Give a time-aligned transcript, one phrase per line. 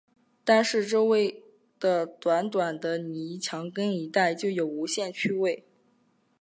[0.43, 1.43] 单是周围
[1.79, 5.63] 的短短的泥墙根一带，就有无限趣味